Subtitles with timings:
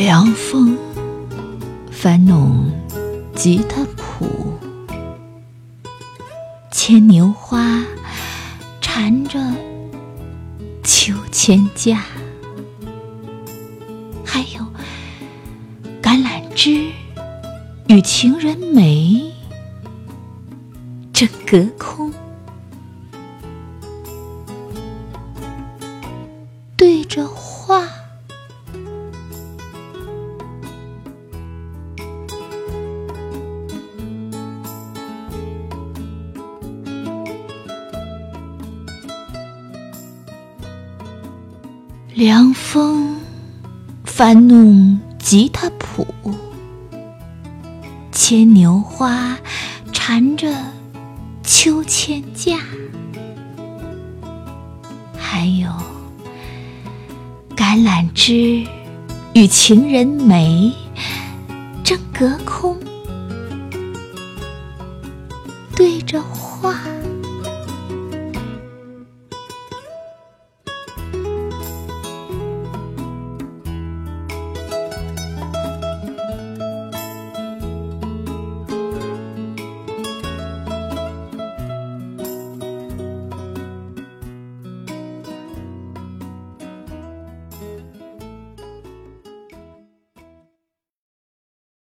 [0.00, 0.78] 凉风
[1.92, 2.72] 翻弄
[3.34, 4.26] 吉他谱，
[6.70, 7.84] 牵牛花
[8.80, 9.38] 缠着
[10.82, 12.02] 秋千架，
[14.24, 14.66] 还有
[16.00, 16.90] 橄榄枝
[17.88, 19.30] 与情人梅
[21.12, 22.10] 正隔空，
[26.74, 27.89] 对着画。
[42.14, 43.20] 凉风
[44.04, 46.04] 翻弄吉他谱，
[48.10, 49.38] 牵牛花
[49.92, 50.52] 缠着
[51.44, 52.58] 秋千架，
[55.16, 55.70] 还有
[57.56, 58.66] 橄榄枝
[59.32, 60.74] 与情人梅
[61.84, 62.76] 正隔空，
[65.76, 66.74] 对着画。